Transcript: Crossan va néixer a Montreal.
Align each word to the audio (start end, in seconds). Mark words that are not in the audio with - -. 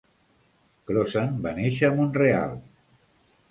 Crossan 0.91 1.37
va 1.45 1.53
néixer 1.59 1.87
a 1.91 1.97
Montreal. 2.01 2.59